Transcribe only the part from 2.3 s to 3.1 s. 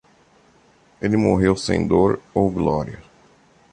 ou glória.